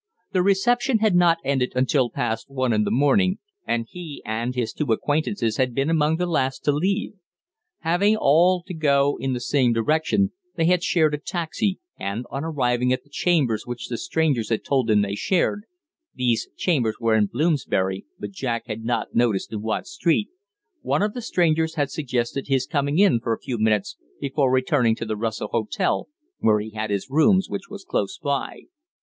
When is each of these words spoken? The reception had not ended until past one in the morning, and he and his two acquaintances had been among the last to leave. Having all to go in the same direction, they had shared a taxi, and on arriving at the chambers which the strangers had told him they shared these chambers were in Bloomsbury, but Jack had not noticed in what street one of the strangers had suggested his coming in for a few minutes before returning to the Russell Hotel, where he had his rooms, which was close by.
The 0.31 0.41
reception 0.41 0.97
had 0.97 1.13
not 1.15 1.37
ended 1.45 1.73
until 1.75 2.09
past 2.09 2.49
one 2.49 2.73
in 2.73 2.85
the 2.85 2.89
morning, 2.89 3.37
and 3.67 3.85
he 3.87 4.23
and 4.25 4.55
his 4.55 4.73
two 4.73 4.91
acquaintances 4.91 5.57
had 5.57 5.75
been 5.75 5.91
among 5.91 6.17
the 6.17 6.25
last 6.25 6.63
to 6.65 6.71
leave. 6.71 7.13
Having 7.81 8.15
all 8.19 8.63
to 8.65 8.73
go 8.73 9.15
in 9.19 9.33
the 9.33 9.39
same 9.39 9.73
direction, 9.73 10.31
they 10.55 10.65
had 10.65 10.81
shared 10.81 11.13
a 11.13 11.19
taxi, 11.19 11.79
and 11.99 12.25
on 12.31 12.43
arriving 12.43 12.91
at 12.91 13.03
the 13.03 13.11
chambers 13.11 13.67
which 13.67 13.89
the 13.89 13.97
strangers 13.99 14.49
had 14.49 14.63
told 14.65 14.89
him 14.89 15.03
they 15.03 15.13
shared 15.13 15.65
these 16.15 16.47
chambers 16.57 16.95
were 16.99 17.13
in 17.13 17.27
Bloomsbury, 17.27 18.03
but 18.17 18.31
Jack 18.31 18.63
had 18.65 18.83
not 18.83 19.13
noticed 19.13 19.53
in 19.53 19.61
what 19.61 19.85
street 19.85 20.29
one 20.81 21.03
of 21.03 21.13
the 21.13 21.21
strangers 21.21 21.75
had 21.75 21.91
suggested 21.91 22.47
his 22.47 22.65
coming 22.65 22.97
in 22.97 23.19
for 23.19 23.33
a 23.33 23.39
few 23.39 23.59
minutes 23.59 23.97
before 24.19 24.51
returning 24.51 24.95
to 24.95 25.05
the 25.05 25.15
Russell 25.15 25.49
Hotel, 25.51 26.07
where 26.39 26.59
he 26.59 26.71
had 26.71 26.89
his 26.89 27.11
rooms, 27.11 27.47
which 27.47 27.69
was 27.69 27.85
close 27.85 28.17
by. 28.17 28.61